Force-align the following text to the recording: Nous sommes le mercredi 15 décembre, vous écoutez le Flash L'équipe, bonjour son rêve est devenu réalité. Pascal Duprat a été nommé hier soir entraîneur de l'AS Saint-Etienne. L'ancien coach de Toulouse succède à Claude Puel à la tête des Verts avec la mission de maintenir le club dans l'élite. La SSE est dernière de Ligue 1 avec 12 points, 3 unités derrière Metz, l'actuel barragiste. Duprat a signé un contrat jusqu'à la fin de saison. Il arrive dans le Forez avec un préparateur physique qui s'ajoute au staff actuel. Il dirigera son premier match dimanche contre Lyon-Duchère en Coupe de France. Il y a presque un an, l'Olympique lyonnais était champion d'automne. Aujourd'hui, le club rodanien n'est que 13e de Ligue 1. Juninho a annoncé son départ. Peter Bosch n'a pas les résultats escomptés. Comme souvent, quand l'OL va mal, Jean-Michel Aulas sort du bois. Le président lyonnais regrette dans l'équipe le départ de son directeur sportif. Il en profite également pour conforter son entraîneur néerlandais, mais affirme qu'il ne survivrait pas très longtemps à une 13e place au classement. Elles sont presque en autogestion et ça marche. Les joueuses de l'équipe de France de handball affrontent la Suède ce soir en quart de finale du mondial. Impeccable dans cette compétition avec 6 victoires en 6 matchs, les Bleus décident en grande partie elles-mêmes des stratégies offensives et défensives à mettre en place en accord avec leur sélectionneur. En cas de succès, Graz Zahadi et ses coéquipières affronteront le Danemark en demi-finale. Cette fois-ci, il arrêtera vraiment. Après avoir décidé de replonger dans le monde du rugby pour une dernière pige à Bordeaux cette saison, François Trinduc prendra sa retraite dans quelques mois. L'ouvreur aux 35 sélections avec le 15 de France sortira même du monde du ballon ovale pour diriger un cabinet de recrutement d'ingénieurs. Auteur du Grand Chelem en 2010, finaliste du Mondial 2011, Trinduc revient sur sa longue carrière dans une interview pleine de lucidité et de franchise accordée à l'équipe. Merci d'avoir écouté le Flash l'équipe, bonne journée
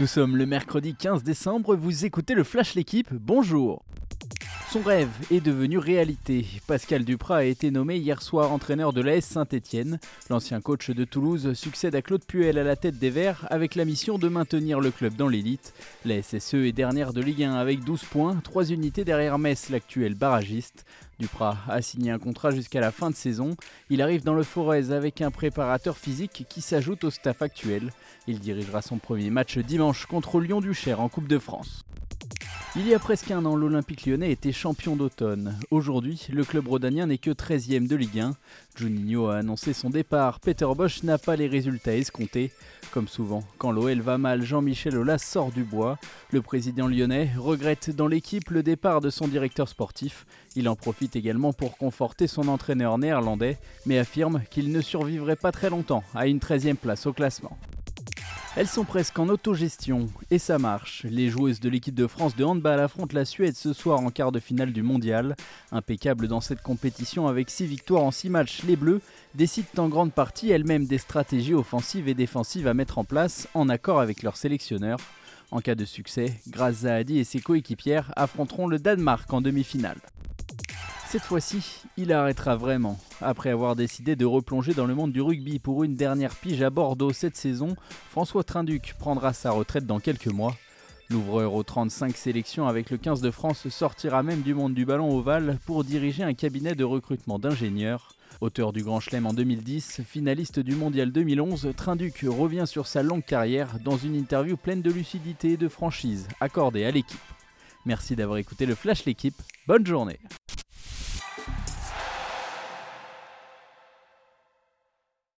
Nous 0.00 0.06
sommes 0.06 0.38
le 0.38 0.46
mercredi 0.46 0.94
15 0.94 1.22
décembre, 1.22 1.76
vous 1.76 2.06
écoutez 2.06 2.32
le 2.32 2.42
Flash 2.42 2.74
L'équipe, 2.74 3.12
bonjour 3.12 3.82
son 4.72 4.82
rêve 4.82 5.10
est 5.32 5.40
devenu 5.40 5.78
réalité. 5.78 6.46
Pascal 6.68 7.04
Duprat 7.04 7.38
a 7.38 7.44
été 7.44 7.72
nommé 7.72 7.96
hier 7.96 8.22
soir 8.22 8.52
entraîneur 8.52 8.92
de 8.92 9.00
l'AS 9.00 9.24
Saint-Etienne. 9.24 9.98
L'ancien 10.28 10.60
coach 10.60 10.90
de 10.90 11.04
Toulouse 11.04 11.54
succède 11.54 11.96
à 11.96 12.02
Claude 12.02 12.24
Puel 12.24 12.56
à 12.56 12.62
la 12.62 12.76
tête 12.76 12.96
des 12.96 13.10
Verts 13.10 13.48
avec 13.50 13.74
la 13.74 13.84
mission 13.84 14.16
de 14.16 14.28
maintenir 14.28 14.78
le 14.78 14.92
club 14.92 15.16
dans 15.16 15.26
l'élite. 15.26 15.74
La 16.04 16.22
SSE 16.22 16.54
est 16.54 16.72
dernière 16.72 17.12
de 17.12 17.20
Ligue 17.20 17.42
1 17.42 17.54
avec 17.54 17.82
12 17.82 18.04
points, 18.04 18.36
3 18.44 18.70
unités 18.70 19.04
derrière 19.04 19.40
Metz, 19.40 19.70
l'actuel 19.70 20.14
barragiste. 20.14 20.84
Duprat 21.18 21.56
a 21.68 21.82
signé 21.82 22.12
un 22.12 22.20
contrat 22.20 22.52
jusqu'à 22.52 22.80
la 22.80 22.92
fin 22.92 23.10
de 23.10 23.16
saison. 23.16 23.56
Il 23.88 24.02
arrive 24.02 24.22
dans 24.22 24.34
le 24.34 24.44
Forez 24.44 24.92
avec 24.92 25.20
un 25.20 25.32
préparateur 25.32 25.98
physique 25.98 26.46
qui 26.48 26.60
s'ajoute 26.60 27.02
au 27.02 27.10
staff 27.10 27.42
actuel. 27.42 27.90
Il 28.28 28.38
dirigera 28.38 28.82
son 28.82 28.98
premier 28.98 29.30
match 29.30 29.58
dimanche 29.58 30.06
contre 30.06 30.38
Lyon-Duchère 30.38 31.00
en 31.00 31.08
Coupe 31.08 31.28
de 31.28 31.40
France. 31.40 31.84
Il 32.76 32.86
y 32.86 32.94
a 32.94 33.00
presque 33.00 33.32
un 33.32 33.44
an, 33.46 33.56
l'Olympique 33.56 34.06
lyonnais 34.06 34.30
était 34.30 34.52
champion 34.52 34.94
d'automne. 34.94 35.58
Aujourd'hui, 35.72 36.28
le 36.32 36.44
club 36.44 36.68
rodanien 36.68 37.06
n'est 37.06 37.18
que 37.18 37.32
13e 37.32 37.88
de 37.88 37.96
Ligue 37.96 38.20
1. 38.20 38.36
Juninho 38.76 39.26
a 39.26 39.38
annoncé 39.38 39.72
son 39.72 39.90
départ. 39.90 40.38
Peter 40.38 40.68
Bosch 40.76 41.02
n'a 41.02 41.18
pas 41.18 41.34
les 41.34 41.48
résultats 41.48 41.96
escomptés. 41.96 42.52
Comme 42.92 43.08
souvent, 43.08 43.42
quand 43.58 43.72
l'OL 43.72 44.00
va 44.00 44.18
mal, 44.18 44.44
Jean-Michel 44.44 44.96
Aulas 44.96 45.18
sort 45.18 45.50
du 45.50 45.64
bois. 45.64 45.98
Le 46.30 46.42
président 46.42 46.86
lyonnais 46.86 47.32
regrette 47.36 47.90
dans 47.90 48.06
l'équipe 48.06 48.50
le 48.50 48.62
départ 48.62 49.00
de 49.00 49.10
son 49.10 49.26
directeur 49.26 49.68
sportif. 49.68 50.24
Il 50.54 50.68
en 50.68 50.76
profite 50.76 51.16
également 51.16 51.52
pour 51.52 51.76
conforter 51.76 52.28
son 52.28 52.46
entraîneur 52.46 52.98
néerlandais, 52.98 53.58
mais 53.84 53.98
affirme 53.98 54.42
qu'il 54.48 54.70
ne 54.70 54.80
survivrait 54.80 55.34
pas 55.34 55.50
très 55.50 55.70
longtemps 55.70 56.04
à 56.14 56.28
une 56.28 56.38
13e 56.38 56.76
place 56.76 57.06
au 57.06 57.12
classement. 57.12 57.58
Elles 58.56 58.66
sont 58.66 58.84
presque 58.84 59.16
en 59.20 59.28
autogestion 59.28 60.08
et 60.32 60.38
ça 60.40 60.58
marche. 60.58 61.06
Les 61.08 61.28
joueuses 61.28 61.60
de 61.60 61.68
l'équipe 61.68 61.94
de 61.94 62.08
France 62.08 62.34
de 62.34 62.42
handball 62.44 62.80
affrontent 62.80 63.14
la 63.14 63.24
Suède 63.24 63.54
ce 63.54 63.72
soir 63.72 64.00
en 64.00 64.10
quart 64.10 64.32
de 64.32 64.40
finale 64.40 64.72
du 64.72 64.82
mondial. 64.82 65.36
Impeccable 65.70 66.26
dans 66.26 66.40
cette 66.40 66.60
compétition 66.60 67.28
avec 67.28 67.48
6 67.48 67.66
victoires 67.66 68.02
en 68.02 68.10
6 68.10 68.28
matchs, 68.28 68.62
les 68.64 68.74
Bleus 68.74 69.02
décident 69.36 69.84
en 69.84 69.88
grande 69.88 70.12
partie 70.12 70.50
elles-mêmes 70.50 70.86
des 70.86 70.98
stratégies 70.98 71.54
offensives 71.54 72.08
et 72.08 72.14
défensives 72.14 72.66
à 72.66 72.74
mettre 72.74 72.98
en 72.98 73.04
place 73.04 73.46
en 73.54 73.68
accord 73.68 74.00
avec 74.00 74.24
leur 74.24 74.36
sélectionneur. 74.36 74.98
En 75.52 75.60
cas 75.60 75.76
de 75.76 75.84
succès, 75.84 76.34
Graz 76.48 76.72
Zahadi 76.72 77.20
et 77.20 77.24
ses 77.24 77.40
coéquipières 77.40 78.12
affronteront 78.16 78.66
le 78.66 78.80
Danemark 78.80 79.32
en 79.32 79.40
demi-finale. 79.40 80.00
Cette 81.10 81.22
fois-ci, 81.22 81.82
il 81.96 82.12
arrêtera 82.12 82.54
vraiment. 82.54 82.96
Après 83.20 83.50
avoir 83.50 83.74
décidé 83.74 84.14
de 84.14 84.24
replonger 84.24 84.74
dans 84.74 84.86
le 84.86 84.94
monde 84.94 85.10
du 85.10 85.20
rugby 85.20 85.58
pour 85.58 85.82
une 85.82 85.96
dernière 85.96 86.36
pige 86.36 86.62
à 86.62 86.70
Bordeaux 86.70 87.12
cette 87.12 87.36
saison, 87.36 87.74
François 88.10 88.44
Trinduc 88.44 88.94
prendra 88.96 89.32
sa 89.32 89.50
retraite 89.50 89.86
dans 89.86 89.98
quelques 89.98 90.28
mois. 90.28 90.54
L'ouvreur 91.08 91.54
aux 91.54 91.64
35 91.64 92.16
sélections 92.16 92.68
avec 92.68 92.90
le 92.90 92.96
15 92.96 93.22
de 93.22 93.32
France 93.32 93.68
sortira 93.70 94.22
même 94.22 94.42
du 94.42 94.54
monde 94.54 94.72
du 94.72 94.84
ballon 94.84 95.12
ovale 95.18 95.58
pour 95.66 95.82
diriger 95.82 96.22
un 96.22 96.32
cabinet 96.32 96.76
de 96.76 96.84
recrutement 96.84 97.40
d'ingénieurs. 97.40 98.14
Auteur 98.40 98.72
du 98.72 98.84
Grand 98.84 99.00
Chelem 99.00 99.26
en 99.26 99.32
2010, 99.32 100.02
finaliste 100.06 100.60
du 100.60 100.76
Mondial 100.76 101.10
2011, 101.10 101.72
Trinduc 101.76 102.24
revient 102.28 102.68
sur 102.68 102.86
sa 102.86 103.02
longue 103.02 103.24
carrière 103.24 103.80
dans 103.84 103.96
une 103.96 104.14
interview 104.14 104.56
pleine 104.56 104.80
de 104.80 104.92
lucidité 104.92 105.54
et 105.54 105.56
de 105.56 105.66
franchise 105.66 106.28
accordée 106.38 106.84
à 106.84 106.92
l'équipe. 106.92 107.18
Merci 107.84 108.14
d'avoir 108.14 108.38
écouté 108.38 108.64
le 108.64 108.76
Flash 108.76 109.06
l'équipe, 109.06 109.42
bonne 109.66 109.84
journée 109.84 110.20